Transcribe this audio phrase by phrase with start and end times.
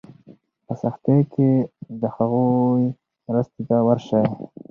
[0.65, 1.49] په سختۍ کې
[2.01, 2.83] د هغوی
[3.27, 4.25] مرستې ته ورشئ.